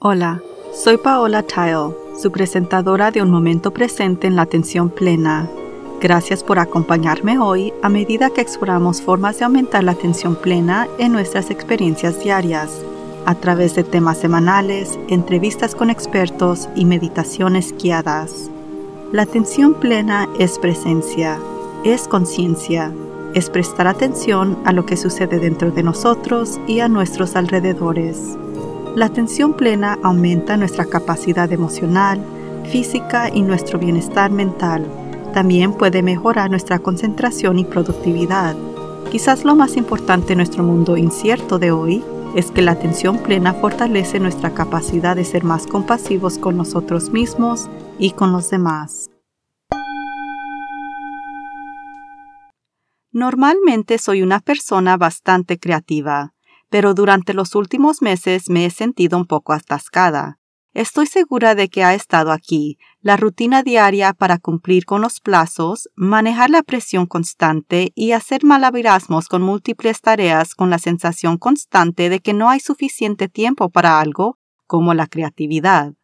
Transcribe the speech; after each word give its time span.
Hola, 0.00 0.40
soy 0.72 0.96
Paola 0.96 1.42
Tile, 1.42 1.92
su 2.22 2.30
presentadora 2.30 3.10
de 3.10 3.20
Un 3.20 3.32
Momento 3.32 3.72
Presente 3.72 4.28
en 4.28 4.36
la 4.36 4.42
Atención 4.42 4.90
Plena. 4.90 5.50
Gracias 6.00 6.44
por 6.44 6.60
acompañarme 6.60 7.40
hoy 7.40 7.72
a 7.82 7.88
medida 7.88 8.30
que 8.30 8.40
exploramos 8.40 9.02
formas 9.02 9.40
de 9.40 9.46
aumentar 9.46 9.82
la 9.82 9.90
atención 9.90 10.36
plena 10.36 10.86
en 10.98 11.10
nuestras 11.10 11.50
experiencias 11.50 12.22
diarias, 12.22 12.80
a 13.26 13.34
través 13.34 13.74
de 13.74 13.82
temas 13.82 14.18
semanales, 14.18 14.96
entrevistas 15.08 15.74
con 15.74 15.90
expertos 15.90 16.68
y 16.76 16.84
meditaciones 16.84 17.74
guiadas. 17.76 18.52
La 19.10 19.22
atención 19.22 19.74
plena 19.74 20.28
es 20.38 20.60
presencia, 20.60 21.40
es 21.82 22.06
conciencia, 22.06 22.92
es 23.34 23.50
prestar 23.50 23.88
atención 23.88 24.58
a 24.64 24.72
lo 24.72 24.86
que 24.86 24.96
sucede 24.96 25.40
dentro 25.40 25.72
de 25.72 25.82
nosotros 25.82 26.60
y 26.68 26.78
a 26.78 26.88
nuestros 26.88 27.34
alrededores. 27.34 28.38
La 28.98 29.06
atención 29.06 29.54
plena 29.54 29.96
aumenta 30.02 30.56
nuestra 30.56 30.84
capacidad 30.84 31.52
emocional, 31.52 32.20
física 32.68 33.30
y 33.32 33.42
nuestro 33.42 33.78
bienestar 33.78 34.32
mental. 34.32 34.90
También 35.32 35.72
puede 35.72 36.02
mejorar 36.02 36.50
nuestra 36.50 36.80
concentración 36.80 37.60
y 37.60 37.64
productividad. 37.64 38.56
Quizás 39.12 39.44
lo 39.44 39.54
más 39.54 39.76
importante 39.76 40.32
en 40.32 40.38
nuestro 40.38 40.64
mundo 40.64 40.96
incierto 40.96 41.60
de 41.60 41.70
hoy 41.70 42.02
es 42.34 42.50
que 42.50 42.60
la 42.60 42.72
atención 42.72 43.18
plena 43.18 43.54
fortalece 43.54 44.18
nuestra 44.18 44.52
capacidad 44.52 45.14
de 45.14 45.24
ser 45.24 45.44
más 45.44 45.68
compasivos 45.68 46.36
con 46.36 46.56
nosotros 46.56 47.10
mismos 47.10 47.70
y 48.00 48.10
con 48.10 48.32
los 48.32 48.50
demás. 48.50 49.10
Normalmente 53.12 53.98
soy 53.98 54.22
una 54.22 54.40
persona 54.40 54.96
bastante 54.96 55.56
creativa 55.56 56.34
pero 56.70 56.94
durante 56.94 57.34
los 57.34 57.54
últimos 57.54 58.02
meses 58.02 58.50
me 58.50 58.64
he 58.64 58.70
sentido 58.70 59.16
un 59.16 59.26
poco 59.26 59.52
atascada. 59.52 60.38
Estoy 60.74 61.06
segura 61.06 61.54
de 61.54 61.68
que 61.68 61.82
ha 61.82 61.94
estado 61.94 62.30
aquí 62.30 62.78
la 63.00 63.16
rutina 63.16 63.62
diaria 63.62 64.12
para 64.12 64.38
cumplir 64.38 64.84
con 64.84 65.00
los 65.00 65.20
plazos, 65.20 65.88
manejar 65.96 66.50
la 66.50 66.62
presión 66.62 67.06
constante 67.06 67.90
y 67.94 68.12
hacer 68.12 68.44
malabarismos 68.44 69.28
con 69.28 69.42
múltiples 69.42 70.00
tareas 70.00 70.54
con 70.54 70.70
la 70.70 70.78
sensación 70.78 71.38
constante 71.38 72.08
de 72.10 72.20
que 72.20 72.34
no 72.34 72.50
hay 72.50 72.60
suficiente 72.60 73.28
tiempo 73.28 73.70
para 73.70 73.98
algo 73.98 74.38
como 74.66 74.94
la 74.94 75.06
creatividad. 75.06 75.94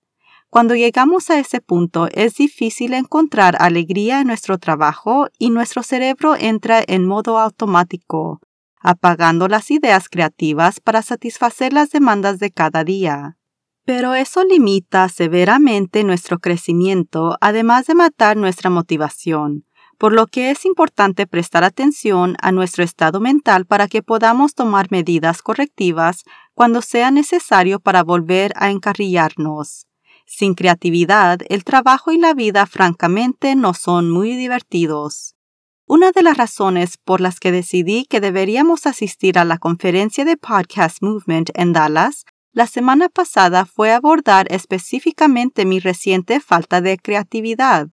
Cuando 0.51 0.75
llegamos 0.75 1.31
a 1.31 1.39
ese 1.39 1.61
punto 1.61 2.09
es 2.13 2.37
difícil 2.37 2.95
encontrar 2.95 3.57
alegría 3.59 4.21
en 4.21 4.29
nuestro 4.29 4.59
trabajo 4.59 5.29
y 5.39 5.51
nuestro 5.51 5.83
cerebro 5.83 6.37
entra 6.37 6.83
en 6.87 7.07
modo 7.07 7.39
automático, 7.39 8.41
apagando 8.85 9.49
las 9.49 9.71
ideas 9.73 10.09
creativas 10.09 10.79
para 10.79 11.03
satisfacer 11.03 11.73
las 11.73 11.91
demandas 11.91 12.39
de 12.39 12.53
cada 12.53 12.85
día. 12.85 13.37
Pero 13.85 14.15
eso 14.15 14.45
limita 14.45 15.09
severamente 15.09 16.05
nuestro 16.05 16.39
crecimiento, 16.39 17.37
además 17.41 17.87
de 17.87 17.95
matar 17.95 18.37
nuestra 18.37 18.71
motivación, 18.71 19.65
por 19.99 20.13
lo 20.13 20.27
que 20.27 20.51
es 20.51 20.65
importante 20.65 21.27
prestar 21.27 21.65
atención 21.65 22.37
a 22.41 22.53
nuestro 22.53 22.85
estado 22.85 23.21
mental 23.21 23.67
para 23.67 23.89
que 23.89 24.03
podamos 24.03 24.55
tomar 24.55 24.91
medidas 24.91 25.43
correctivas 25.43 26.25
cuando 26.55 26.83
sea 26.83 27.11
necesario 27.11 27.81
para 27.81 28.03
volver 28.03 28.53
a 28.57 28.71
encarrillarnos. 28.71 29.87
Sin 30.27 30.55
creatividad, 30.55 31.41
el 31.49 31.65
trabajo 31.65 32.13
y 32.13 32.19
la 32.19 32.33
vida 32.33 32.67
francamente 32.67 33.55
no 33.57 33.75
son 33.75 34.11
muy 34.11 34.37
divertidos. 34.37 35.37
Una 35.87 36.13
de 36.13 36.23
las 36.23 36.39
razones 36.39 36.97
por 36.97 37.21
las 37.21 37.41
que 37.41 37.53
decidí 37.53 38.07
que 38.07 38.23
deberíamos 38.23 38.87
asistir 38.87 39.39
a 39.39 39.45
la 39.45 39.59
conferencia 39.59 40.25
de 40.25 40.39
Podcast 40.39 41.03
Movement 41.03 41.51
en 41.53 41.75
Dallas 41.75 42.25
la 42.55 42.67
semana 42.67 43.11
pasada 43.11 43.67
fue 43.67 43.93
abordar 43.93 44.47
específicamente 44.51 45.67
mi 45.67 45.81
reciente 45.81 46.41
falta 46.41 46.81
de 46.81 46.97
creatividad. 46.97 47.89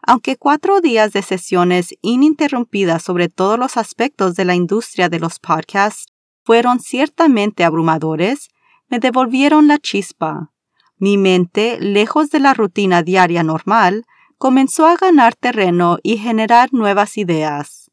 Aunque 0.00 0.36
cuatro 0.36 0.80
días 0.80 1.12
de 1.12 1.22
sesiones 1.22 1.94
ininterrumpidas 2.02 3.02
sobre 3.02 3.28
todos 3.28 3.58
los 3.58 3.78
aspectos 3.78 4.36
de 4.36 4.44
la 4.44 4.54
industria 4.54 5.08
de 5.08 5.18
los 5.18 5.40
podcasts 5.40 6.06
fueron 6.44 6.78
ciertamente 6.78 7.64
abrumadores, 7.64 8.48
me 8.88 9.00
devolvieron 9.00 9.66
la 9.66 9.78
chispa. 9.78 10.52
Mi 10.98 11.18
mente, 11.18 11.80
lejos 11.80 12.30
de 12.30 12.38
la 12.38 12.54
rutina 12.54 13.02
diaria 13.02 13.42
normal, 13.42 14.04
comenzó 14.38 14.86
a 14.86 14.96
ganar 14.96 15.34
terreno 15.34 15.98
y 16.02 16.18
generar 16.18 16.72
nuevas 16.72 17.16
ideas. 17.18 17.90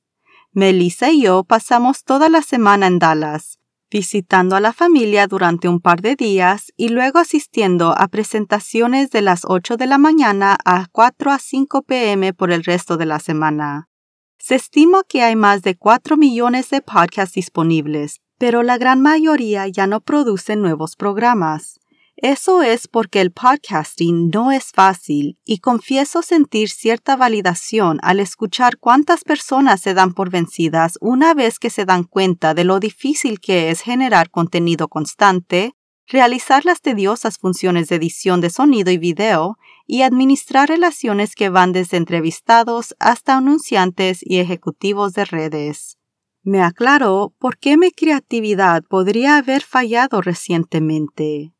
Melissa 0.53 1.12
y 1.12 1.22
yo 1.24 1.44
pasamos 1.44 2.03
toda 2.03 2.29
la 2.29 2.41
semana 2.41 2.88
en 2.88 3.00
Dallas, 3.00 3.59
visitando 3.90 4.56
a 4.56 4.59
la 4.59 4.74
familia 4.74 5.28
durante 5.28 5.68
un 5.68 5.80
par 5.80 6.01
de 6.01 6.16
días 6.16 6.72
y 6.78 6.90
luego 6.90 7.19
asistiendo 7.19 7.94
a 7.97 8.07
presentaciones 8.07 9.12
de 9.12 9.22
las 9.22 9.41
8 9.46 9.78
de 9.78 9.88
la 9.88 9.97
mañana 9.97 10.57
a 10.66 10.88
4 10.91 11.31
a 11.31 11.40
5 11.40 11.84
pm 11.84 12.34
por 12.34 12.51
el 12.51 12.63
resto 12.63 12.97
de 12.97 13.06
la 13.06 13.19
semana. 13.19 13.90
Se 14.38 14.56
estima 14.56 15.03
que 15.07 15.22
hay 15.22 15.35
más 15.35 15.62
de 15.62 15.75
4 15.75 16.18
millones 16.18 16.69
de 16.69 16.81
podcasts 16.81 17.35
disponibles, 17.35 18.22
pero 18.38 18.63
la 18.63 18.78
gran 18.78 19.01
mayoría 19.01 19.68
ya 19.68 19.85
no 19.85 20.01
producen 20.01 20.62
nuevos 20.62 20.96
programas. 20.96 21.81
Eso 22.22 22.62
es 22.62 22.88
porque 22.88 23.20
el 23.20 23.32
podcasting 23.32 24.30
no 24.30 24.52
es 24.52 24.72
fácil 24.72 25.40
y 25.44 25.58
confieso 25.58 26.22
sentir 26.22 26.70
cierta 26.70 27.16
validación 27.16 27.98
al 28.04 28.20
escuchar 28.20 28.78
cuántas 28.78 29.24
personas 29.24 29.82
se 29.82 29.96
dan 29.96 30.14
por 30.14 30.30
vencidas 30.30 31.00
una 31.02 31.34
vez 31.34 31.58
que 31.58 31.72
se 31.72 31.84
dan 31.84 32.04
cuenta 32.04 32.54
de 32.54 32.64
lo 32.64 32.80
difícil 32.80 33.40
que 33.40 33.72
es 33.72 33.81
generar 33.81 34.30
contenido 34.30 34.88
constante, 34.88 35.74
realizar 36.06 36.64
las 36.64 36.81
tediosas 36.81 37.40
funciones 37.40 37.90
de 37.90 37.96
edición 37.96 38.40
de 38.40 38.52
sonido 38.52 38.92
y 38.92 39.00
video 39.00 39.58
y 39.88 40.04
administrar 40.04 40.70
relaciones 40.70 41.34
que 41.34 41.50
van 41.50 41.72
desde 41.72 41.98
entrevistados 41.98 42.94
hasta 43.00 43.36
anunciantes 43.36 44.20
y 44.22 44.38
ejecutivos 44.38 45.14
de 45.14 45.26
redes. 45.26 45.98
Me 46.44 46.62
aclaró 46.62 47.34
por 47.40 47.58
qué 47.58 47.78
mi 47.78 47.90
creatividad 47.90 48.84
podría 48.84 49.38
haber 49.38 49.64
fallado 49.64 50.22
recientemente. 50.22 51.56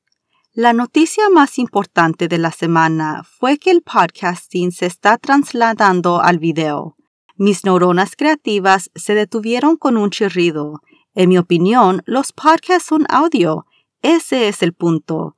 La 0.54 0.74
noticia 0.74 1.30
más 1.30 1.58
importante 1.60 2.28
de 2.28 2.38
la 2.38 2.52
semana 2.52 3.24
fue 3.24 3.58
que 3.58 3.72
el 3.72 3.84
podcasting 3.84 4.74
se 4.74 4.86
está 4.86 5.18
trasladando 5.18 6.22
al 6.22 6.40
video. 6.40 6.98
Mis 7.38 7.64
neuronas 7.64 8.18
creativas 8.18 8.92
se 8.94 9.16
detuvieron 9.16 9.78
con 9.78 9.96
un 9.96 10.10
chirrido. 10.10 10.82
En 11.16 11.30
mi 11.30 11.38
opinión, 11.38 12.02
los 12.06 12.34
podcasts 12.34 12.90
son 12.90 13.06
audio. 13.08 13.66
Ese 14.02 14.50
es 14.50 14.62
el 14.62 14.74
punto. 14.74 15.36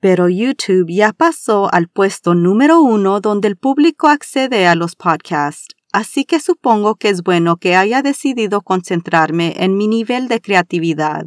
Pero 0.00 0.28
YouTube 0.28 0.90
ya 0.90 1.12
pasó 1.12 1.72
al 1.72 1.86
puesto 1.86 2.34
número 2.34 2.82
uno 2.82 3.20
donde 3.20 3.46
el 3.46 3.56
público 3.56 4.08
accede 4.08 4.66
a 4.66 4.74
los 4.74 4.96
podcasts, 4.96 5.68
así 5.92 6.24
que 6.24 6.40
supongo 6.40 6.96
que 6.96 7.10
es 7.10 7.22
bueno 7.22 7.56
que 7.58 7.76
haya 7.76 8.02
decidido 8.02 8.62
concentrarme 8.62 9.54
en 9.58 9.76
mi 9.76 9.86
nivel 9.86 10.26
de 10.26 10.40
creatividad. 10.40 11.24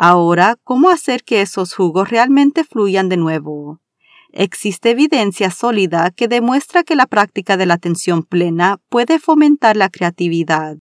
Ahora, 0.00 0.54
¿cómo 0.62 0.90
hacer 0.90 1.24
que 1.24 1.40
esos 1.40 1.74
jugos 1.74 2.08
realmente 2.08 2.62
fluyan 2.62 3.08
de 3.08 3.16
nuevo? 3.16 3.80
Existe 4.30 4.90
evidencia 4.90 5.50
sólida 5.50 6.12
que 6.12 6.28
demuestra 6.28 6.84
que 6.84 6.94
la 6.94 7.06
práctica 7.06 7.56
de 7.56 7.66
la 7.66 7.74
atención 7.74 8.22
plena 8.22 8.78
puede 8.90 9.18
fomentar 9.18 9.76
la 9.76 9.88
creatividad, 9.88 10.76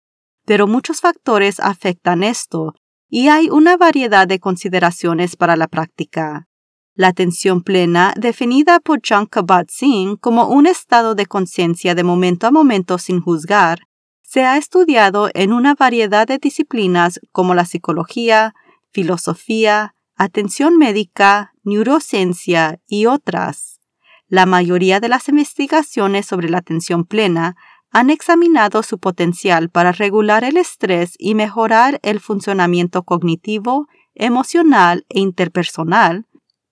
pero 0.45 0.67
muchos 0.67 1.01
factores 1.01 1.59
afectan 1.59 2.21
esto 2.21 2.75
y 3.09 3.29
hay 3.29 3.49
una 3.49 3.75
variedad 3.75 4.27
de 4.27 4.37
consideraciones 4.37 5.35
para 5.35 5.55
la 5.55 5.67
práctica. 5.67 6.47
La 6.93 7.07
atención 7.07 7.63
plena, 7.63 8.13
definida 8.17 8.79
por 8.79 9.01
John 9.03 9.25
Kabat-Zinn 9.25 10.17
como 10.17 10.47
un 10.47 10.67
estado 10.67 11.15
de 11.15 11.25
conciencia 11.25 11.95
de 11.95 12.03
momento 12.03 12.45
a 12.45 12.51
momento 12.51 12.99
sin 12.99 13.21
juzgar, 13.21 13.79
se 14.21 14.43
ha 14.45 14.57
estudiado 14.57 15.31
en 15.33 15.53
una 15.53 15.73
variedad 15.73 16.27
de 16.27 16.37
disciplinas 16.37 17.19
como 17.31 17.55
la 17.55 17.65
psicología, 17.65 18.53
filosofía, 18.91 19.95
atención 20.15 20.77
médica, 20.77 21.53
neurociencia 21.63 22.79
y 22.87 23.05
otras. 23.05 23.79
La 24.27 24.45
mayoría 24.45 24.99
de 24.99 25.09
las 25.09 25.29
investigaciones 25.29 26.25
sobre 26.25 26.49
la 26.49 26.57
atención 26.57 27.05
plena 27.05 27.55
han 27.91 28.09
examinado 28.09 28.83
su 28.83 28.99
potencial 28.99 29.69
para 29.69 29.91
regular 29.91 30.43
el 30.43 30.57
estrés 30.57 31.13
y 31.17 31.35
mejorar 31.35 31.99
el 32.03 32.19
funcionamiento 32.19 33.03
cognitivo, 33.03 33.87
emocional 34.15 35.05
e 35.09 35.19
interpersonal, 35.19 36.25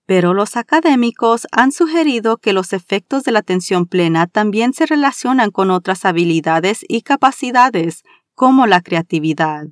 pero 0.06 0.34
los 0.34 0.56
académicos 0.56 1.46
han 1.50 1.72
sugerido 1.72 2.36
que 2.36 2.52
los 2.52 2.72
efectos 2.72 3.24
de 3.24 3.32
la 3.32 3.40
atención 3.40 3.86
plena 3.86 4.26
también 4.26 4.72
se 4.72 4.86
relacionan 4.86 5.50
con 5.50 5.70
otras 5.70 6.04
habilidades 6.04 6.84
y 6.86 7.02
capacidades, 7.02 8.04
como 8.34 8.66
la 8.66 8.82
creatividad. 8.82 9.66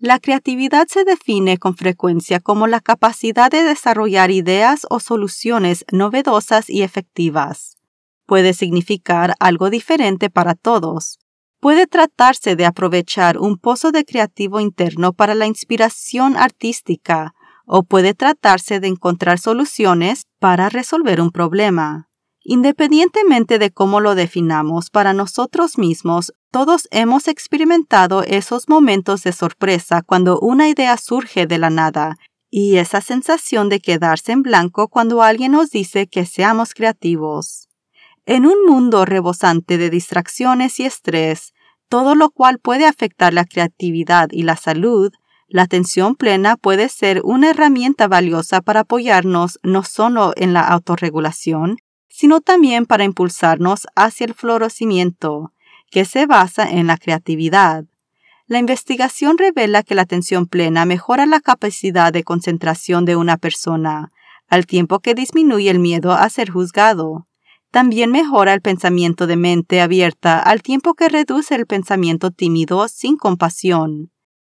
La 0.00 0.20
creatividad 0.20 0.86
se 0.86 1.02
define 1.02 1.58
con 1.58 1.74
frecuencia 1.74 2.38
como 2.38 2.68
la 2.68 2.80
capacidad 2.80 3.50
de 3.50 3.64
desarrollar 3.64 4.30
ideas 4.30 4.86
o 4.90 5.00
soluciones 5.00 5.84
novedosas 5.90 6.70
y 6.70 6.82
efectivas. 6.82 7.76
Puede 8.24 8.54
significar 8.54 9.34
algo 9.40 9.70
diferente 9.70 10.30
para 10.30 10.54
todos. 10.54 11.18
Puede 11.58 11.88
tratarse 11.88 12.54
de 12.54 12.64
aprovechar 12.64 13.38
un 13.38 13.58
pozo 13.58 13.90
de 13.90 14.04
creativo 14.04 14.60
interno 14.60 15.12
para 15.12 15.34
la 15.34 15.46
inspiración 15.46 16.36
artística, 16.36 17.34
o 17.66 17.82
puede 17.82 18.14
tratarse 18.14 18.78
de 18.78 18.86
encontrar 18.86 19.40
soluciones 19.40 20.22
para 20.38 20.68
resolver 20.68 21.20
un 21.20 21.32
problema. 21.32 22.07
Independientemente 22.50 23.58
de 23.58 23.70
cómo 23.70 24.00
lo 24.00 24.14
definamos 24.14 24.88
para 24.88 25.12
nosotros 25.12 25.76
mismos, 25.76 26.32
todos 26.50 26.88
hemos 26.90 27.28
experimentado 27.28 28.22
esos 28.22 28.70
momentos 28.70 29.22
de 29.24 29.32
sorpresa 29.32 30.00
cuando 30.00 30.40
una 30.40 30.66
idea 30.66 30.96
surge 30.96 31.46
de 31.46 31.58
la 31.58 31.68
nada 31.68 32.16
y 32.48 32.78
esa 32.78 33.02
sensación 33.02 33.68
de 33.68 33.80
quedarse 33.80 34.32
en 34.32 34.40
blanco 34.40 34.88
cuando 34.88 35.22
alguien 35.22 35.52
nos 35.52 35.68
dice 35.68 36.06
que 36.06 36.24
seamos 36.24 36.72
creativos. 36.72 37.68
En 38.24 38.46
un 38.46 38.64
mundo 38.66 39.04
rebosante 39.04 39.76
de 39.76 39.90
distracciones 39.90 40.80
y 40.80 40.86
estrés, 40.86 41.52
todo 41.90 42.14
lo 42.14 42.30
cual 42.30 42.60
puede 42.60 42.86
afectar 42.86 43.34
la 43.34 43.44
creatividad 43.44 44.28
y 44.30 44.44
la 44.44 44.56
salud, 44.56 45.12
la 45.48 45.64
atención 45.64 46.14
plena 46.14 46.56
puede 46.56 46.88
ser 46.88 47.20
una 47.24 47.50
herramienta 47.50 48.08
valiosa 48.08 48.62
para 48.62 48.80
apoyarnos 48.80 49.58
no 49.62 49.82
solo 49.82 50.32
en 50.36 50.54
la 50.54 50.62
autorregulación, 50.62 51.76
sino 52.18 52.40
también 52.40 52.84
para 52.84 53.04
impulsarnos 53.04 53.86
hacia 53.94 54.26
el 54.26 54.34
florecimiento, 54.34 55.52
que 55.88 56.04
se 56.04 56.26
basa 56.26 56.68
en 56.68 56.88
la 56.88 56.96
creatividad. 56.96 57.84
La 58.48 58.58
investigación 58.58 59.38
revela 59.38 59.84
que 59.84 59.94
la 59.94 60.02
atención 60.02 60.46
plena 60.46 60.84
mejora 60.84 61.26
la 61.26 61.38
capacidad 61.38 62.12
de 62.12 62.24
concentración 62.24 63.04
de 63.04 63.14
una 63.14 63.36
persona, 63.36 64.10
al 64.48 64.66
tiempo 64.66 64.98
que 64.98 65.14
disminuye 65.14 65.70
el 65.70 65.78
miedo 65.78 66.10
a 66.10 66.28
ser 66.28 66.50
juzgado. 66.50 67.28
También 67.70 68.10
mejora 68.10 68.52
el 68.52 68.62
pensamiento 68.62 69.28
de 69.28 69.36
mente 69.36 69.80
abierta 69.80 70.40
al 70.40 70.60
tiempo 70.60 70.94
que 70.94 71.08
reduce 71.08 71.54
el 71.54 71.66
pensamiento 71.66 72.32
tímido 72.32 72.88
sin 72.88 73.16
compasión. 73.16 74.10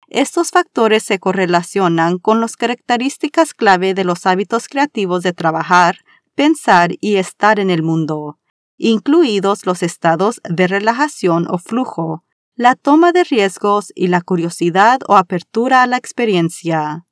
Estos 0.08 0.50
factores 0.50 1.04
se 1.04 1.20
correlacionan 1.20 2.18
con 2.18 2.40
las 2.40 2.56
características 2.56 3.54
clave 3.54 3.94
de 3.94 4.02
los 4.02 4.26
hábitos 4.26 4.66
creativos 4.66 5.22
de 5.22 5.32
trabajar, 5.32 5.98
pensar 6.34 6.92
y 7.00 7.16
estar 7.16 7.58
en 7.60 7.70
el 7.70 7.82
mundo, 7.82 8.38
incluidos 8.76 9.66
los 9.66 9.82
estados 9.82 10.40
de 10.48 10.66
relajación 10.66 11.46
o 11.48 11.58
flujo, 11.58 12.24
la 12.54 12.74
toma 12.74 13.12
de 13.12 13.24
riesgos 13.24 13.92
y 13.94 14.08
la 14.08 14.20
curiosidad 14.20 15.00
o 15.08 15.16
apertura 15.16 15.82
a 15.82 15.86
la 15.86 15.96
experiencia. 15.96 17.06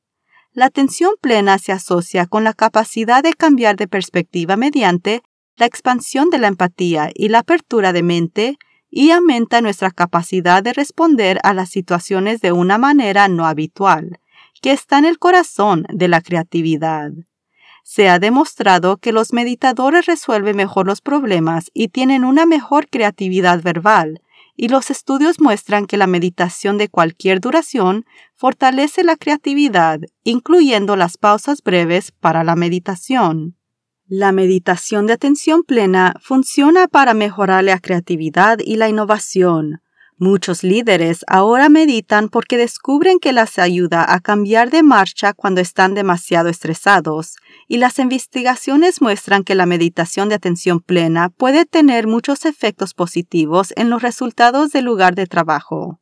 La 0.52 0.66
atención 0.66 1.12
plena 1.20 1.58
se 1.58 1.72
asocia 1.72 2.26
con 2.26 2.44
la 2.44 2.54
capacidad 2.54 3.22
de 3.22 3.34
cambiar 3.34 3.76
de 3.76 3.86
perspectiva 3.86 4.56
mediante 4.56 5.22
la 5.56 5.66
expansión 5.66 6.30
de 6.30 6.38
la 6.38 6.48
empatía 6.48 7.10
y 7.14 7.28
la 7.28 7.40
apertura 7.40 7.92
de 7.92 8.02
mente 8.02 8.58
y 8.90 9.12
aumenta 9.12 9.60
nuestra 9.60 9.90
capacidad 9.90 10.62
de 10.62 10.72
responder 10.72 11.38
a 11.44 11.54
las 11.54 11.70
situaciones 11.70 12.40
de 12.40 12.50
una 12.50 12.78
manera 12.78 13.28
no 13.28 13.46
habitual, 13.46 14.18
que 14.60 14.72
está 14.72 14.98
en 14.98 15.04
el 15.04 15.18
corazón 15.18 15.86
de 15.88 16.08
la 16.08 16.20
creatividad. 16.20 17.12
Se 17.82 18.08
ha 18.08 18.18
demostrado 18.18 18.96
que 18.98 19.12
los 19.12 19.32
meditadores 19.32 20.06
resuelven 20.06 20.56
mejor 20.56 20.86
los 20.86 21.00
problemas 21.00 21.70
y 21.74 21.88
tienen 21.88 22.24
una 22.24 22.46
mejor 22.46 22.88
creatividad 22.88 23.62
verbal, 23.62 24.20
y 24.56 24.68
los 24.68 24.90
estudios 24.90 25.40
muestran 25.40 25.86
que 25.86 25.96
la 25.96 26.06
meditación 26.06 26.76
de 26.76 26.88
cualquier 26.88 27.40
duración 27.40 28.04
fortalece 28.34 29.04
la 29.04 29.16
creatividad, 29.16 30.00
incluyendo 30.22 30.96
las 30.96 31.16
pausas 31.16 31.62
breves 31.62 32.12
para 32.12 32.44
la 32.44 32.56
meditación. 32.56 33.56
La 34.06 34.32
meditación 34.32 35.06
de 35.06 35.12
atención 35.12 35.62
plena 35.62 36.14
funciona 36.20 36.88
para 36.88 37.14
mejorar 37.14 37.64
la 37.64 37.78
creatividad 37.78 38.58
y 38.58 38.76
la 38.76 38.88
innovación. 38.88 39.82
Muchos 40.22 40.62
líderes 40.62 41.24
ahora 41.28 41.70
meditan 41.70 42.28
porque 42.28 42.58
descubren 42.58 43.20
que 43.20 43.32
las 43.32 43.58
ayuda 43.58 44.04
a 44.06 44.20
cambiar 44.20 44.68
de 44.68 44.82
marcha 44.82 45.32
cuando 45.32 45.62
están 45.62 45.94
demasiado 45.94 46.50
estresados, 46.50 47.36
y 47.68 47.78
las 47.78 47.98
investigaciones 47.98 49.00
muestran 49.00 49.44
que 49.44 49.54
la 49.54 49.64
meditación 49.64 50.28
de 50.28 50.34
atención 50.34 50.80
plena 50.80 51.30
puede 51.30 51.64
tener 51.64 52.06
muchos 52.06 52.44
efectos 52.44 52.92
positivos 52.92 53.72
en 53.76 53.88
los 53.88 54.02
resultados 54.02 54.72
del 54.72 54.84
lugar 54.84 55.14
de 55.14 55.26
trabajo. 55.26 56.00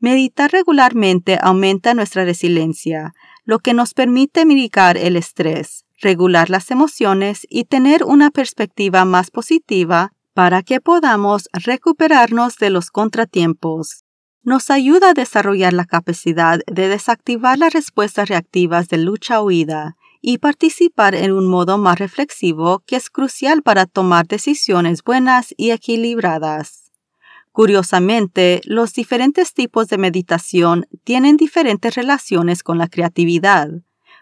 Meditar 0.00 0.50
regularmente 0.50 1.38
aumenta 1.38 1.92
nuestra 1.92 2.24
resiliencia, 2.24 3.12
lo 3.44 3.58
que 3.58 3.74
nos 3.74 3.92
permite 3.92 4.46
mitigar 4.46 4.96
el 4.96 5.14
estrés, 5.14 5.84
regular 6.00 6.48
las 6.48 6.70
emociones 6.70 7.46
y 7.50 7.64
tener 7.64 8.02
una 8.02 8.30
perspectiva 8.30 9.04
más 9.04 9.30
positiva 9.30 10.14
para 10.38 10.62
que 10.62 10.80
podamos 10.80 11.48
recuperarnos 11.52 12.58
de 12.58 12.70
los 12.70 12.92
contratiempos. 12.92 14.04
Nos 14.44 14.70
ayuda 14.70 15.10
a 15.10 15.12
desarrollar 15.12 15.72
la 15.72 15.84
capacidad 15.84 16.60
de 16.68 16.86
desactivar 16.86 17.58
las 17.58 17.72
respuestas 17.72 18.28
reactivas 18.28 18.88
de 18.88 18.98
lucha-huida 18.98 19.96
y 20.20 20.38
participar 20.38 21.16
en 21.16 21.32
un 21.32 21.48
modo 21.48 21.76
más 21.76 21.98
reflexivo 21.98 22.84
que 22.86 22.94
es 22.94 23.10
crucial 23.10 23.62
para 23.62 23.86
tomar 23.86 24.28
decisiones 24.28 25.02
buenas 25.02 25.52
y 25.56 25.72
equilibradas. 25.72 26.92
Curiosamente, 27.50 28.60
los 28.62 28.92
diferentes 28.92 29.54
tipos 29.54 29.88
de 29.88 29.98
meditación 29.98 30.86
tienen 31.02 31.36
diferentes 31.36 31.96
relaciones 31.96 32.62
con 32.62 32.78
la 32.78 32.86
creatividad. 32.86 33.70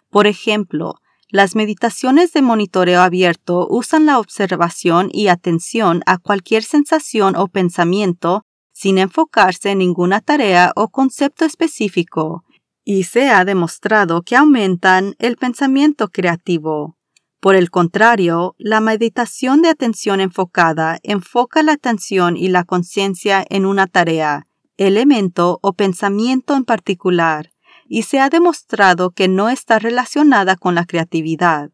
Por 0.09 0.27
ejemplo, 0.27 0.95
las 1.29 1.57
meditaciones 1.57 2.33
de 2.33 2.43
monitoreo 2.43 3.01
abierto 3.01 3.67
usan 3.69 4.07
la 4.07 4.19
observación 4.19 5.09
y 5.13 5.29
atención 5.29 6.03
a 6.07 6.19
cualquier 6.19 6.63
sensación 6.63 7.35
o 7.37 7.49
pensamiento 7.49 8.45
sin 8.73 8.99
enfocarse 8.99 9.71
en 9.71 9.79
ninguna 9.79 10.21
tarea 10.21 10.73
o 10.77 10.89
concepto 10.89 11.45
específico, 11.45 12.45
y 12.85 13.05
se 13.05 13.31
ha 13.31 13.45
demostrado 13.45 14.23
que 14.23 14.37
aumentan 14.37 15.15
el 15.19 15.37
pensamiento 15.37 16.09
creativo. 16.09 16.97
Por 17.41 17.57
el 17.57 17.71
contrario, 17.71 18.55
la 18.59 18.81
meditación 18.81 19.63
de 19.63 19.71
atención 19.71 20.21
enfocada 20.21 20.99
enfoca 21.03 21.63
la 21.63 21.73
atención 21.73 22.37
y 22.37 22.49
la 22.49 22.65
conciencia 22.65 23.45
en 23.49 23.67
una 23.67 23.87
tarea, 23.87 24.47
elemento 24.77 25.59
o 25.63 25.73
pensamiento 25.73 26.55
en 26.55 26.65
particular, 26.65 27.51
y 27.89 28.03
se 28.03 28.21
ha 28.21 28.29
demostrado 28.29 29.11
que 29.11 29.29
no 29.29 29.49
está 29.49 29.79
relacionada 29.79 30.57
con 30.57 30.75
la 30.75 30.85
creatividad. 30.85 31.71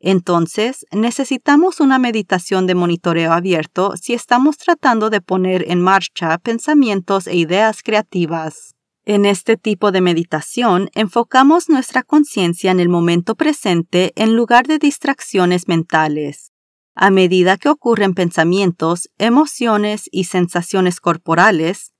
Entonces, 0.00 0.86
necesitamos 0.92 1.80
una 1.80 1.98
meditación 1.98 2.66
de 2.66 2.76
monitoreo 2.76 3.32
abierto 3.32 3.94
si 3.96 4.14
estamos 4.14 4.56
tratando 4.56 5.10
de 5.10 5.20
poner 5.20 5.64
en 5.68 5.80
marcha 5.80 6.38
pensamientos 6.38 7.26
e 7.26 7.36
ideas 7.36 7.82
creativas. 7.82 8.76
En 9.04 9.24
este 9.24 9.56
tipo 9.56 9.90
de 9.90 10.00
meditación 10.00 10.90
enfocamos 10.94 11.68
nuestra 11.68 12.02
conciencia 12.02 12.70
en 12.70 12.78
el 12.78 12.88
momento 12.88 13.34
presente 13.34 14.12
en 14.16 14.36
lugar 14.36 14.66
de 14.66 14.78
distracciones 14.78 15.66
mentales. 15.66 16.52
A 16.94 17.10
medida 17.10 17.56
que 17.56 17.68
ocurren 17.68 18.12
pensamientos, 18.12 19.08
emociones 19.18 20.08
y 20.12 20.24
sensaciones 20.24 21.00
corporales, 21.00 21.92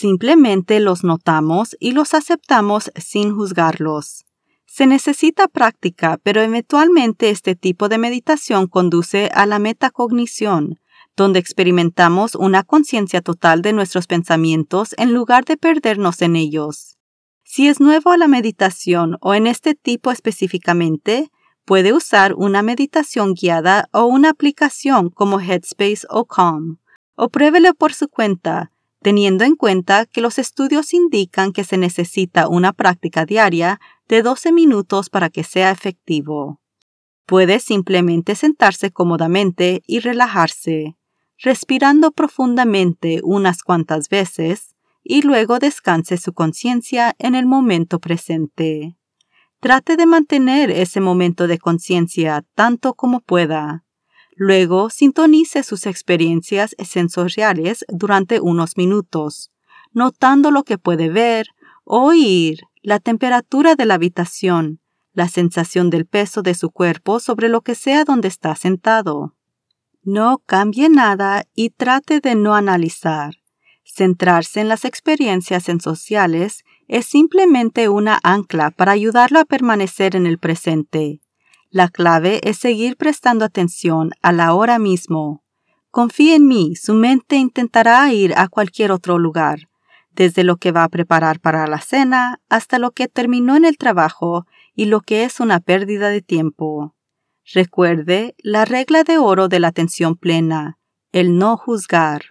Simplemente 0.00 0.80
los 0.80 1.04
notamos 1.04 1.76
y 1.78 1.90
los 1.90 2.14
aceptamos 2.14 2.90
sin 2.96 3.34
juzgarlos. 3.34 4.24
Se 4.64 4.86
necesita 4.86 5.46
práctica, 5.46 6.18
pero 6.22 6.40
eventualmente 6.40 7.28
este 7.28 7.54
tipo 7.54 7.90
de 7.90 7.98
meditación 7.98 8.66
conduce 8.66 9.30
a 9.34 9.44
la 9.44 9.58
metacognición, 9.58 10.80
donde 11.18 11.38
experimentamos 11.38 12.34
una 12.34 12.62
conciencia 12.62 13.20
total 13.20 13.60
de 13.60 13.74
nuestros 13.74 14.06
pensamientos 14.06 14.94
en 14.96 15.12
lugar 15.12 15.44
de 15.44 15.58
perdernos 15.58 16.22
en 16.22 16.34
ellos. 16.34 16.96
Si 17.44 17.68
es 17.68 17.78
nuevo 17.78 18.10
a 18.10 18.16
la 18.16 18.26
meditación 18.26 19.18
o 19.20 19.34
en 19.34 19.46
este 19.46 19.74
tipo 19.74 20.12
específicamente, 20.12 21.28
puede 21.66 21.92
usar 21.92 22.32
una 22.32 22.62
meditación 22.62 23.34
guiada 23.34 23.90
o 23.92 24.06
una 24.06 24.30
aplicación 24.30 25.10
como 25.10 25.40
Headspace 25.40 26.06
o 26.08 26.24
Calm, 26.24 26.78
o 27.16 27.28
pruébelo 27.28 27.74
por 27.74 27.92
su 27.92 28.08
cuenta 28.08 28.72
teniendo 29.02 29.44
en 29.44 29.56
cuenta 29.56 30.06
que 30.06 30.20
los 30.20 30.38
estudios 30.38 30.92
indican 30.92 31.52
que 31.52 31.64
se 31.64 31.78
necesita 31.78 32.48
una 32.48 32.72
práctica 32.72 33.24
diaria 33.24 33.80
de 34.08 34.22
12 34.22 34.52
minutos 34.52 35.10
para 35.10 35.30
que 35.30 35.44
sea 35.44 35.70
efectivo. 35.70 36.60
Puede 37.26 37.60
simplemente 37.60 38.34
sentarse 38.34 38.90
cómodamente 38.90 39.82
y 39.86 40.00
relajarse, 40.00 40.96
respirando 41.38 42.10
profundamente 42.10 43.20
unas 43.22 43.62
cuantas 43.62 44.08
veces 44.08 44.74
y 45.02 45.22
luego 45.22 45.58
descanse 45.58 46.18
su 46.18 46.32
conciencia 46.32 47.14
en 47.18 47.34
el 47.34 47.46
momento 47.46 48.00
presente. 48.00 48.96
Trate 49.60 49.96
de 49.96 50.06
mantener 50.06 50.70
ese 50.70 51.00
momento 51.00 51.46
de 51.46 51.58
conciencia 51.58 52.44
tanto 52.54 52.94
como 52.94 53.20
pueda 53.20 53.84
Luego, 54.42 54.88
sintonice 54.88 55.62
sus 55.62 55.84
experiencias 55.84 56.74
sensoriales 56.82 57.84
durante 57.88 58.40
unos 58.40 58.78
minutos, 58.78 59.50
notando 59.92 60.50
lo 60.50 60.62
que 60.64 60.78
puede 60.78 61.10
ver, 61.10 61.48
oír, 61.84 62.60
la 62.82 63.00
temperatura 63.00 63.74
de 63.74 63.84
la 63.84 63.96
habitación, 63.96 64.80
la 65.12 65.28
sensación 65.28 65.90
del 65.90 66.06
peso 66.06 66.40
de 66.40 66.54
su 66.54 66.70
cuerpo 66.70 67.20
sobre 67.20 67.50
lo 67.50 67.60
que 67.60 67.74
sea 67.74 68.04
donde 68.04 68.28
está 68.28 68.54
sentado. 68.54 69.34
No 70.04 70.42
cambie 70.46 70.88
nada 70.88 71.44
y 71.54 71.68
trate 71.68 72.20
de 72.20 72.34
no 72.34 72.54
analizar. 72.54 73.34
Centrarse 73.84 74.62
en 74.62 74.68
las 74.68 74.86
experiencias 74.86 75.64
sensoriales 75.64 76.64
es 76.88 77.04
simplemente 77.04 77.90
una 77.90 78.18
ancla 78.22 78.70
para 78.70 78.92
ayudarlo 78.92 79.38
a 79.38 79.44
permanecer 79.44 80.16
en 80.16 80.24
el 80.24 80.38
presente. 80.38 81.20
La 81.72 81.88
clave 81.88 82.40
es 82.42 82.58
seguir 82.58 82.96
prestando 82.96 83.44
atención 83.44 84.10
a 84.22 84.32
la 84.32 84.54
hora 84.54 84.80
mismo. 84.80 85.44
Confíe 85.92 86.34
en 86.34 86.48
mí, 86.48 86.74
su 86.74 86.94
mente 86.94 87.36
intentará 87.36 88.12
ir 88.12 88.34
a 88.36 88.48
cualquier 88.48 88.90
otro 88.90 89.18
lugar, 89.18 89.68
desde 90.10 90.42
lo 90.42 90.56
que 90.56 90.72
va 90.72 90.82
a 90.82 90.88
preparar 90.88 91.38
para 91.38 91.68
la 91.68 91.80
cena 91.80 92.40
hasta 92.48 92.80
lo 92.80 92.90
que 92.90 93.06
terminó 93.06 93.54
en 93.54 93.64
el 93.64 93.76
trabajo 93.76 94.46
y 94.74 94.86
lo 94.86 95.00
que 95.00 95.22
es 95.22 95.38
una 95.38 95.60
pérdida 95.60 96.08
de 96.08 96.22
tiempo. 96.22 96.96
Recuerde 97.52 98.34
la 98.38 98.64
regla 98.64 99.04
de 99.04 99.18
oro 99.18 99.46
de 99.48 99.60
la 99.60 99.68
atención 99.68 100.16
plena, 100.16 100.78
el 101.12 101.38
no 101.38 101.56
juzgar. 101.56 102.22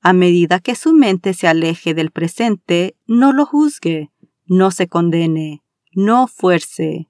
A 0.00 0.12
medida 0.12 0.58
que 0.58 0.74
su 0.74 0.94
mente 0.94 1.34
se 1.34 1.46
aleje 1.46 1.94
del 1.94 2.10
presente, 2.10 2.96
no 3.06 3.32
lo 3.32 3.46
juzgue, 3.46 4.10
no 4.46 4.72
se 4.72 4.88
condene, 4.88 5.62
no 5.92 6.26
fuerce. 6.26 7.09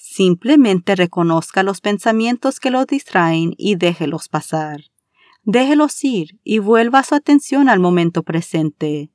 Simplemente 0.00 0.94
reconozca 0.94 1.64
los 1.64 1.80
pensamientos 1.80 2.60
que 2.60 2.70
lo 2.70 2.84
distraen 2.86 3.52
y 3.58 3.74
déjelos 3.74 4.28
pasar. 4.28 4.84
Déjelos 5.42 6.04
ir 6.04 6.38
y 6.44 6.60
vuelva 6.60 7.02
su 7.02 7.16
atención 7.16 7.68
al 7.68 7.80
momento 7.80 8.22
presente. 8.22 9.10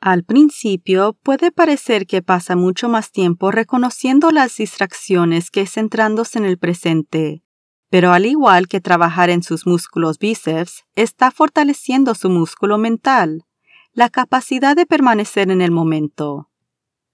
Al 0.00 0.24
principio 0.24 1.16
puede 1.22 1.52
parecer 1.52 2.06
que 2.06 2.20
pasa 2.20 2.56
mucho 2.56 2.88
más 2.88 3.12
tiempo 3.12 3.52
reconociendo 3.52 4.32
las 4.32 4.56
distracciones 4.56 5.52
que 5.52 5.66
centrándose 5.66 6.40
en 6.40 6.46
el 6.46 6.58
presente, 6.58 7.44
pero 7.88 8.12
al 8.12 8.26
igual 8.26 8.66
que 8.66 8.80
trabajar 8.80 9.30
en 9.30 9.44
sus 9.44 9.68
músculos 9.68 10.18
bíceps, 10.18 10.84
está 10.96 11.30
fortaleciendo 11.30 12.16
su 12.16 12.28
músculo 12.28 12.76
mental, 12.76 13.44
la 13.92 14.10
capacidad 14.10 14.74
de 14.74 14.84
permanecer 14.84 15.50
en 15.52 15.62
el 15.62 15.70
momento. 15.70 16.50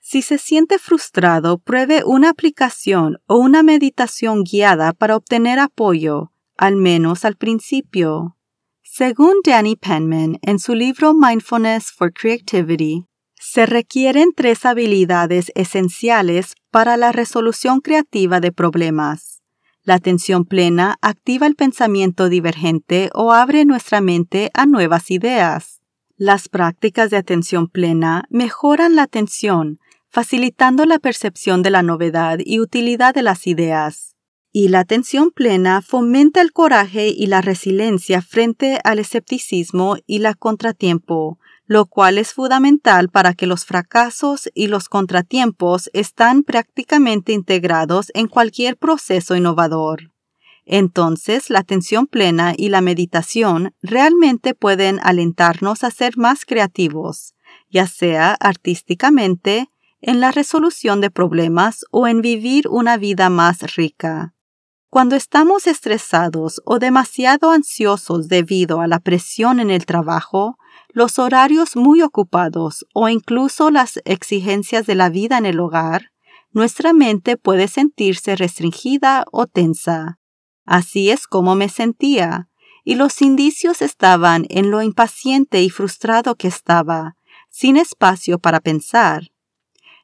Si 0.01 0.23
se 0.23 0.39
siente 0.39 0.79
frustrado, 0.79 1.59
pruebe 1.59 2.03
una 2.05 2.31
aplicación 2.31 3.19
o 3.27 3.37
una 3.37 3.63
meditación 3.63 4.43
guiada 4.43 4.93
para 4.93 5.17
obtener 5.17 5.59
apoyo, 5.59 6.33
al 6.57 6.77
menos 6.77 7.25
al 7.25 7.37
principio. 7.37 8.37
Según 8.83 9.35
Danny 9.45 9.77
Penman 9.77 10.39
en 10.43 10.59
su 10.59 10.75
libro 10.75 11.15
Mindfulness 11.15 11.93
for 11.93 12.13
Creativity, 12.13 13.07
se 13.39 13.67
requieren 13.67 14.33
tres 14.35 14.67
habilidades 14.67 15.53
esenciales 15.55 16.55
para 16.71 16.97
la 16.97 17.13
resolución 17.13 17.81
creativa 17.81 18.41
de 18.41 18.53
problemas. 18.53 19.41
La 19.83 19.95
atención 19.95 20.45
plena 20.45 20.97
activa 21.01 21.47
el 21.47 21.55
pensamiento 21.55 22.29
divergente 22.29 23.11
o 23.15 23.33
abre 23.33 23.65
nuestra 23.65 24.01
mente 24.01 24.51
a 24.55 24.67
nuevas 24.67 25.11
ideas. 25.11 25.81
Las 26.17 26.51
prácticas 26.51 27.09
de 27.09 27.17
atención 27.17 27.67
plena 27.67 28.25
mejoran 28.29 28.95
la 28.95 29.05
atención, 29.05 29.79
facilitando 30.11 30.85
la 30.85 30.99
percepción 30.99 31.63
de 31.63 31.71
la 31.71 31.83
novedad 31.83 32.39
y 32.45 32.61
utilidad 32.61 33.15
de 33.15 33.23
las 33.23 33.47
ideas. 33.47 34.17
Y 34.53 34.69
la 34.69 34.81
atención 34.81 35.31
plena 35.31 35.81
fomenta 35.81 36.41
el 36.41 36.53
coraje 36.53 37.09
y 37.09 37.27
la 37.27 37.41
resiliencia 37.41 38.21
frente 38.21 38.81
al 38.83 38.99
escepticismo 38.99 39.97
y 40.07 40.19
la 40.19 40.35
contratiempo, 40.35 41.39
lo 41.67 41.87
cual 41.87 42.19
es 42.19 42.33
fundamental 42.33 43.11
para 43.11 43.35
que 43.35 43.47
los 43.47 43.65
fracasos 43.65 44.51
y 44.55 44.67
los 44.67 44.89
contratiempos 44.89 45.89
están 45.93 46.43
prácticamente 46.43 47.33
integrados 47.33 48.11
en 48.15 48.27
cualquier 48.27 48.77
proceso 48.77 49.37
innovador. 49.37 50.11
Entonces, 50.67 51.49
la 51.49 51.61
atención 51.61 52.09
plena 52.09 52.55
y 52.57 52.71
la 52.71 52.81
meditación 52.81 53.73
realmente 53.83 54.55
pueden 54.55 54.99
alentarnos 55.05 55.85
a 55.85 55.93
ser 55.93 56.17
más 56.17 56.45
creativos, 56.45 57.35
ya 57.71 57.87
sea 57.87 58.35
artísticamente, 58.35 59.70
en 60.01 60.21
la 60.21 60.31
resolución 60.31 61.01
de 61.01 61.11
problemas 61.11 61.85
o 61.91 62.07
en 62.07 62.21
vivir 62.21 62.69
una 62.69 62.97
vida 62.97 63.31
más 63.31 63.75
rica. 63.77 64.35
Cuando 64.89 65.15
estamos 65.15 65.67
estresados 65.67 66.61
o 66.65 66.79
demasiado 66.79 67.53
ansiosos 67.53 68.29
debido 68.29 68.81
a 68.81 68.89
la 68.89 68.99
presión 68.99 69.61
en 69.61 69.71
el 69.71 69.87
trabajo, 69.87 70.59
los 70.89 71.19
horarios 71.21 71.77
muy 71.77 72.03
ocupados 72.03 72.85
o 72.93 73.09
incluso 73.09 73.71
las 73.71 74.01
exigencias 74.05 74.87
de 74.87 74.97
la 74.97 75.09
vida 75.09 75.39
en 75.39 75.47
el 75.47 75.61
hogar, 75.61 76.11
nuestra 76.53 76.93
mente 76.93 77.37
puede 77.37 77.69
sentirse 77.69 78.35
restringida 78.35 79.25
o 79.31 79.47
tensa. 79.47 80.19
Así 80.65 81.11
es 81.11 81.29
como 81.29 81.55
me 81.55 81.69
sentía, 81.69 82.49
y 82.85 82.97
los 82.97 83.23
indicios 83.23 83.83
estaban 83.83 84.47
en 84.49 84.71
lo 84.71 84.83
impaciente 84.83 85.63
y 85.63 85.71
frustrado 85.71 86.35
que 86.35 86.49
estaba, 86.49 87.15
sin 87.49 87.77
espacio 87.77 88.39
para 88.39 88.59
pensar. 88.59 89.30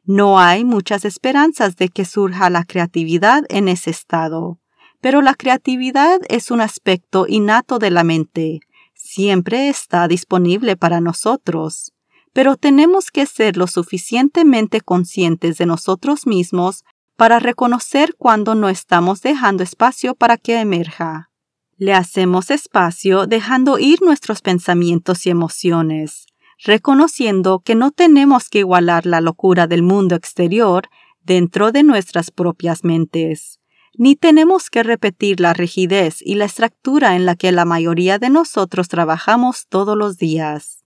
No 0.06 0.38
hay 0.38 0.64
muchas 0.64 1.04
esperanzas 1.04 1.74
de 1.76 1.88
que 1.88 2.04
surja 2.04 2.48
la 2.48 2.64
creatividad 2.64 3.42
en 3.48 3.66
ese 3.66 3.90
estado, 3.90 4.60
pero 5.00 5.20
la 5.20 5.34
creatividad 5.34 6.20
es 6.28 6.52
un 6.52 6.60
aspecto 6.60 7.26
innato 7.28 7.80
de 7.80 7.90
la 7.90 8.04
mente, 8.04 8.60
siempre 8.94 9.68
está 9.68 10.06
disponible 10.06 10.76
para 10.76 11.00
nosotros, 11.00 11.92
pero 12.32 12.56
tenemos 12.56 13.10
que 13.10 13.26
ser 13.26 13.56
lo 13.56 13.66
suficientemente 13.66 14.80
conscientes 14.80 15.58
de 15.58 15.66
nosotros 15.66 16.26
mismos 16.26 16.84
para 17.16 17.40
reconocer 17.40 18.14
cuando 18.16 18.54
no 18.54 18.68
estamos 18.68 19.22
dejando 19.22 19.64
espacio 19.64 20.14
para 20.14 20.36
que 20.36 20.60
emerja. 20.60 21.30
Le 21.78 21.94
hacemos 21.94 22.50
espacio 22.50 23.26
dejando 23.26 23.78
ir 23.78 24.02
nuestros 24.02 24.40
pensamientos 24.40 25.26
y 25.26 25.30
emociones, 25.30 26.26
reconociendo 26.58 27.60
que 27.60 27.74
no 27.74 27.90
tenemos 27.90 28.48
que 28.48 28.60
igualar 28.60 29.06
la 29.06 29.20
locura 29.20 29.66
del 29.66 29.82
mundo 29.82 30.14
exterior 30.14 30.88
dentro 31.20 31.72
de 31.72 31.82
nuestras 31.82 32.30
propias 32.30 32.84
mentes 32.84 33.60
ni 33.98 34.14
tenemos 34.14 34.70
que 34.70 34.82
repetir 34.82 35.40
la 35.40 35.54
rigidez 35.54 36.18
y 36.20 36.34
la 36.34 36.44
estructura 36.44 37.16
en 37.16 37.26
la 37.26 37.34
que 37.34 37.52
la 37.52 37.64
mayoría 37.64 38.18
de 38.18 38.30
nosotros 38.30 38.88
trabajamos 38.88 39.66
todos 39.68 39.96
los 39.96 40.18
días. 40.18 40.84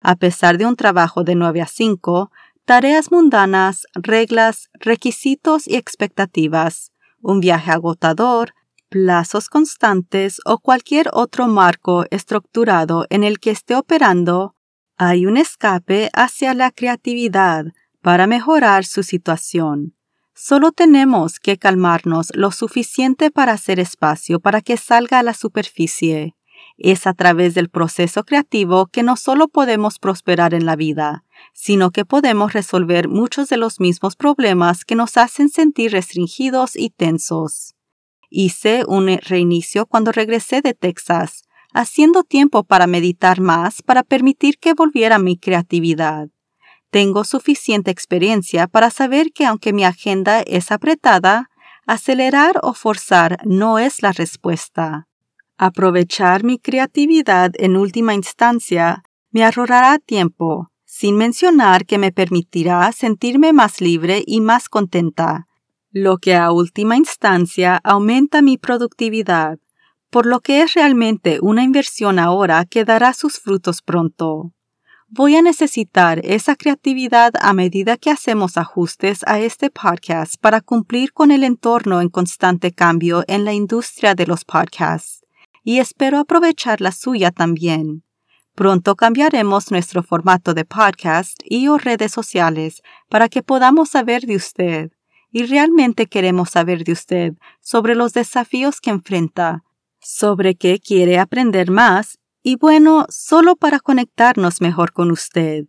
A 0.00 0.16
pesar 0.16 0.58
de 0.58 0.66
un 0.66 0.76
trabajo 0.76 1.24
de 1.24 1.34
9 1.34 1.60
a 1.60 1.66
5, 1.66 2.30
tareas 2.64 3.10
mundanas, 3.10 3.86
reglas, 3.94 4.68
requisitos 4.74 5.66
y 5.66 5.76
expectativas, 5.76 6.92
un 7.20 7.40
viaje 7.40 7.70
agotador, 7.70 8.54
plazos 8.88 9.48
constantes 9.48 10.40
o 10.44 10.58
cualquier 10.58 11.08
otro 11.12 11.48
marco 11.48 12.04
estructurado 12.10 13.06
en 13.10 13.24
el 13.24 13.40
que 13.40 13.50
esté 13.50 13.74
operando, 13.74 14.54
hay 14.96 15.26
un 15.26 15.36
escape 15.36 16.10
hacia 16.12 16.54
la 16.54 16.70
creatividad 16.70 17.66
para 18.00 18.26
mejorar 18.26 18.84
su 18.84 19.02
situación 19.02 19.94
Solo 20.44 20.72
tenemos 20.72 21.38
que 21.38 21.58
calmarnos 21.58 22.28
lo 22.34 22.50
suficiente 22.50 23.30
para 23.30 23.52
hacer 23.52 23.78
espacio 23.78 24.40
para 24.40 24.62
que 24.62 24.76
salga 24.76 25.18
a 25.18 25.22
la 25.22 25.34
superficie. 25.34 26.34
Es 26.78 27.06
a 27.06 27.12
través 27.12 27.54
del 27.54 27.68
proceso 27.68 28.24
creativo 28.24 28.86
que 28.86 29.02
no 29.02 29.16
solo 29.16 29.48
podemos 29.48 29.98
prosperar 29.98 30.54
en 30.54 30.64
la 30.64 30.74
vida, 30.74 31.24
sino 31.52 31.90
que 31.90 32.06
podemos 32.06 32.54
resolver 32.54 33.08
muchos 33.08 33.50
de 33.50 33.58
los 33.58 33.78
mismos 33.78 34.16
problemas 34.16 34.84
que 34.84 34.94
nos 34.94 35.18
hacen 35.18 35.50
sentir 35.50 35.92
restringidos 35.92 36.76
y 36.76 36.90
tensos. 36.90 37.74
Hice 38.30 38.84
un 38.88 39.08
reinicio 39.18 39.84
cuando 39.84 40.12
regresé 40.12 40.62
de 40.62 40.72
Texas, 40.72 41.42
haciendo 41.72 42.22
tiempo 42.22 42.64
para 42.64 42.86
meditar 42.86 43.40
más 43.40 43.82
para 43.82 44.02
permitir 44.02 44.58
que 44.58 44.74
volviera 44.74 45.18
mi 45.18 45.36
creatividad. 45.36 46.28
Tengo 46.90 47.24
suficiente 47.24 47.90
experiencia 47.90 48.66
para 48.66 48.90
saber 48.90 49.32
que 49.32 49.46
aunque 49.46 49.72
mi 49.72 49.84
agenda 49.84 50.40
es 50.42 50.70
apretada, 50.70 51.48
acelerar 51.86 52.60
o 52.62 52.74
forzar 52.74 53.38
no 53.44 53.78
es 53.78 54.02
la 54.02 54.12
respuesta. 54.12 55.08
Aprovechar 55.56 56.44
mi 56.44 56.58
creatividad 56.58 57.52
en 57.54 57.76
última 57.76 58.14
instancia 58.14 59.02
me 59.30 59.44
ahorrará 59.44 59.98
tiempo, 59.98 60.70
sin 60.84 61.16
mencionar 61.16 61.86
que 61.86 61.98
me 61.98 62.12
permitirá 62.12 62.92
sentirme 62.92 63.52
más 63.52 63.80
libre 63.80 64.22
y 64.26 64.40
más 64.42 64.68
contenta, 64.68 65.46
lo 65.90 66.18
que 66.18 66.34
a 66.34 66.52
última 66.52 66.96
instancia 66.96 67.80
aumenta 67.82 68.42
mi 68.42 68.58
productividad, 68.58 69.58
por 70.12 70.26
lo 70.26 70.40
que 70.40 70.60
es 70.60 70.74
realmente 70.74 71.38
una 71.40 71.62
inversión 71.62 72.18
ahora 72.18 72.66
que 72.66 72.84
dará 72.84 73.14
sus 73.14 73.38
frutos 73.38 73.80
pronto. 73.80 74.52
Voy 75.08 75.36
a 75.36 75.42
necesitar 75.42 76.20
esa 76.22 76.54
creatividad 76.54 77.32
a 77.40 77.54
medida 77.54 77.96
que 77.96 78.10
hacemos 78.10 78.58
ajustes 78.58 79.20
a 79.26 79.40
este 79.40 79.70
podcast 79.70 80.34
para 80.38 80.60
cumplir 80.60 81.14
con 81.14 81.30
el 81.30 81.42
entorno 81.42 82.02
en 82.02 82.10
constante 82.10 82.72
cambio 82.72 83.24
en 83.26 83.46
la 83.46 83.54
industria 83.54 84.14
de 84.14 84.26
los 84.26 84.44
podcasts, 84.44 85.22
y 85.64 85.78
espero 85.78 86.18
aprovechar 86.18 86.82
la 86.82 86.92
suya 86.92 87.30
también. 87.30 88.04
Pronto 88.54 88.96
cambiaremos 88.96 89.70
nuestro 89.70 90.02
formato 90.02 90.52
de 90.52 90.66
podcast 90.66 91.40
y 91.42 91.68
o 91.68 91.78
redes 91.78 92.12
sociales 92.12 92.82
para 93.08 93.30
que 93.30 93.42
podamos 93.42 93.88
saber 93.88 94.26
de 94.26 94.36
usted, 94.36 94.90
y 95.30 95.46
realmente 95.46 96.06
queremos 96.06 96.50
saber 96.50 96.84
de 96.84 96.92
usted 96.92 97.32
sobre 97.62 97.94
los 97.94 98.12
desafíos 98.12 98.82
que 98.82 98.90
enfrenta, 98.90 99.62
sobre 100.02 100.54
qué 100.54 100.78
quiere 100.78 101.18
aprender 101.18 101.70
más 101.70 102.18
y 102.42 102.56
bueno, 102.56 103.06
solo 103.08 103.56
para 103.56 103.78
conectarnos 103.78 104.60
mejor 104.60 104.92
con 104.92 105.10
usted. 105.10 105.66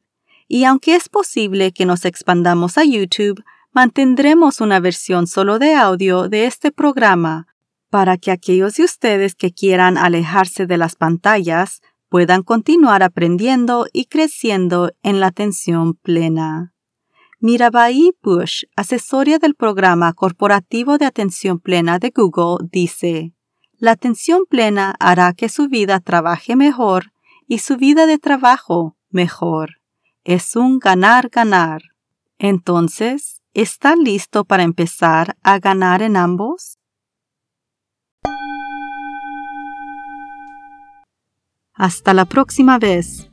Y 0.48 0.66
aunque 0.66 0.96
es 0.96 1.08
posible 1.08 1.72
que 1.72 1.86
nos 1.86 2.06
expandamos 2.06 2.78
a 2.78 2.84
YouTube, 2.84 3.44
mantendremos 3.72 4.62
una 4.62 4.80
versión 4.80 5.28
solo 5.28 5.60
de 5.60 5.76
audio 5.76 6.30
de 6.30 6.46
este 6.46 6.72
programa 6.72 7.48
para 7.90 8.18
que 8.18 8.32
aquellos 8.32 8.76
de 8.76 8.84
ustedes 8.84 9.36
que 9.36 9.52
quieran 9.52 9.98
alejarse 9.98 10.66
de 10.66 10.78
las 10.78 10.96
pantallas 10.96 11.82
puedan 12.10 12.44
continuar 12.44 13.04
aprendiendo 13.04 13.86
y 13.94 14.06
creciendo 14.06 14.92
en 15.04 15.20
la 15.20 15.28
atención 15.28 15.94
plena. 15.96 16.74
Mirabai 17.40 18.12
Bush, 18.22 18.64
asesora 18.76 19.38
del 19.38 19.56
programa 19.56 20.14
corporativo 20.14 20.98
de 20.98 21.06
atención 21.06 21.60
plena 21.60 22.00
de 22.00 22.12
Google, 22.16 22.68
dice, 22.72 23.34
La 23.84 23.92
atención 23.92 24.46
plena 24.50 24.96
hará 24.98 25.34
que 25.34 25.50
su 25.50 25.68
vida 25.68 26.00
trabaje 26.00 26.56
mejor 26.56 27.12
y 27.50 27.58
su 27.58 27.76
vida 27.76 28.06
de 28.06 28.18
trabajo 28.18 28.96
mejor. 29.10 29.82
Es 30.24 30.56
un 30.56 30.80
ganar-ganar. 30.80 31.82
Entonces, 32.38 33.42
¿está 33.54 33.98
listo 33.98 34.46
para 34.46 34.64
empezar 34.64 35.36
a 35.44 35.60
ganar 35.60 36.02
en 36.02 36.16
ambos? 36.16 36.78
Hasta 41.74 42.14
la 42.14 42.24
próxima 42.24 42.80
vez. 42.80 43.33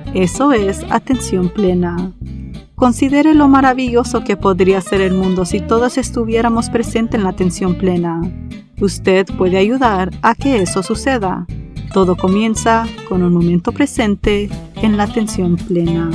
eso 0.13 0.51
es 0.51 0.83
atención 0.89 1.49
plena. 1.49 2.11
Considere 2.75 3.33
lo 3.33 3.47
maravilloso 3.47 4.23
que 4.23 4.35
podría 4.35 4.81
ser 4.81 5.01
el 5.01 5.13
mundo 5.13 5.45
si 5.45 5.61
todos 5.61 5.97
estuviéramos 5.97 6.69
presentes 6.69 7.19
en 7.19 7.23
la 7.23 7.29
atención 7.29 7.75
plena. 7.75 8.21
Usted 8.79 9.27
puede 9.37 9.57
ayudar 9.57 10.11
a 10.21 10.33
que 10.33 10.61
eso 10.61 10.81
suceda. 10.81 11.45
Todo 11.93 12.17
comienza 12.17 12.87
con 13.07 13.21
un 13.21 13.33
momento 13.33 13.71
presente 13.71 14.49
en 14.75 14.97
la 14.97 15.03
atención 15.03 15.55
plena. 15.55 16.09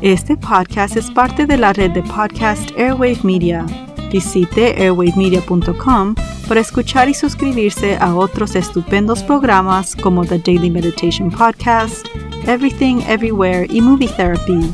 Este 0.00 0.36
podcast 0.36 0.96
es 0.96 1.10
parte 1.10 1.46
de 1.46 1.56
la 1.56 1.72
red 1.72 1.92
de 1.92 2.02
podcast 2.02 2.70
Airwave 2.76 3.20
Media. 3.22 3.64
Visite 4.10 4.74
airwavemedia.com 4.82 6.16
para 6.48 6.60
escuchar 6.60 7.08
y 7.08 7.14
suscribirse 7.14 7.96
a 7.96 8.14
otros 8.14 8.56
estupendos 8.56 9.22
programas 9.22 9.94
como 9.94 10.24
The 10.24 10.38
Daily 10.38 10.70
Meditation 10.70 11.30
Podcast, 11.30 12.06
Everything 12.46 13.00
Everywhere 13.08 13.66
y 13.70 13.80
Movie 13.80 14.08
Therapy. 14.08 14.72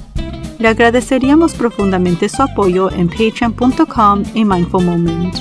Le 0.59 0.69
agradeceríamos 0.69 1.55
profundamente 1.55 2.29
su 2.29 2.43
apoyo 2.43 2.91
en 2.91 3.09
patreon.com 3.09 4.23
y 4.35 4.45
Mindful 4.45 4.85
Moment. 4.85 5.37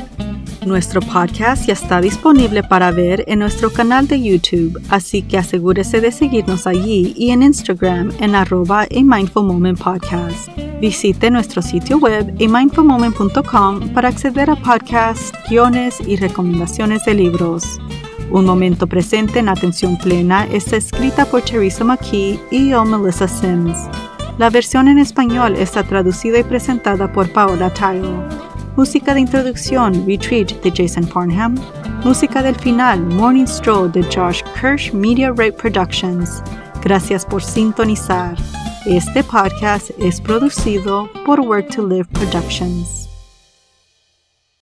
Nuestro 0.66 1.02
podcast 1.02 1.66
ya 1.66 1.74
está 1.74 2.02
disponible 2.02 2.62
para 2.62 2.92
ver 2.92 3.24
en 3.28 3.40
nuestro 3.40 3.72
canal 3.72 4.08
de 4.08 4.22
YouTube, 4.22 4.78
así 4.90 5.22
que 5.22 5.38
asegúrese 5.38 6.02
de 6.02 6.12
seguirnos 6.12 6.68
allí 6.68 7.14
y 7.16 7.32
en 7.32 7.42
Instagram 7.42 8.12
en 8.20 8.36
arroba 8.36 8.86
Mindful 8.92 9.46
Moment 9.46 9.80
Podcast. 9.80 10.50
Visite 10.82 11.32
nuestro 11.32 11.62
sitio 11.62 11.98
web 11.98 12.36
amindfulmoment.com 12.40 13.90
para 13.94 14.10
acceder 14.10 14.50
a 14.50 14.56
podcasts, 14.58 15.32
guiones 15.50 16.00
y 16.06 16.18
recomendaciones 16.18 17.06
de 17.06 17.14
libros. 17.14 17.80
Un 18.30 18.46
momento 18.46 18.88
presente 18.88 19.40
en 19.40 19.50
atención 19.50 19.98
plena 19.98 20.46
está 20.52 20.76
escrita 20.76 21.26
por 21.26 21.42
Teresa 21.42 21.84
McKee 21.84 22.40
y 22.52 22.70
yo, 22.70 22.84
Melissa 22.84 23.28
Sims. 23.28 23.78
La 24.38 24.50
versión 24.50 24.88
en 24.88 25.00
español 25.00 25.56
está 25.56 25.84
traducida 25.84 26.40
y 26.40 26.44
presentada 26.44 27.12
por 27.12 27.32
Paola 27.32 27.74
Tile. 27.74 28.14
Música 28.76 29.14
de 29.14 29.22
introducción, 29.22 30.06
Retreat 30.06 30.62
de 30.62 30.72
Jason 30.72 31.08
Farnham. 31.08 31.56
Música 32.04 32.44
del 32.44 32.56
final, 32.56 33.00
Morning 33.02 33.48
Stroll 33.48 33.92
de 33.92 34.04
Josh 34.04 34.44
Kirsch 34.60 34.94
Media 34.94 35.30
Rate 35.30 35.54
Productions. 35.54 36.44
Gracias 36.84 37.26
por 37.26 37.42
sintonizar. 37.42 38.36
Este 38.86 39.24
podcast 39.24 39.90
es 39.98 40.22
producido 40.22 41.10
por 41.26 41.40
Work 41.40 41.76
to 41.76 41.88
Live 41.88 42.06
Productions. 42.12 43.07